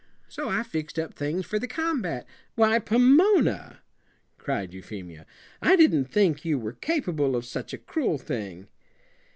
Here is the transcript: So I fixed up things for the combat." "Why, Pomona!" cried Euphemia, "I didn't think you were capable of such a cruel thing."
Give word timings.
So 0.27 0.49
I 0.49 0.63
fixed 0.63 0.97
up 0.97 1.13
things 1.13 1.45
for 1.45 1.59
the 1.59 1.67
combat." 1.67 2.25
"Why, 2.55 2.79
Pomona!" 2.79 3.81
cried 4.39 4.73
Euphemia, 4.73 5.27
"I 5.61 5.75
didn't 5.75 6.05
think 6.05 6.43
you 6.43 6.57
were 6.57 6.73
capable 6.73 7.35
of 7.35 7.45
such 7.45 7.71
a 7.71 7.77
cruel 7.77 8.17
thing." 8.17 8.67